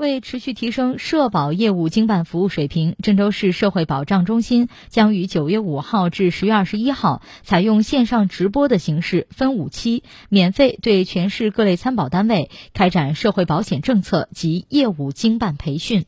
[0.00, 16.06] 为持续提升社保业务经办服务水平，郑州市社会保障中心将于九月五号至十月二十一号，采用线上直播的形式，分五期免费对全市各类参保单位开展社会保险政策及业务经办培训。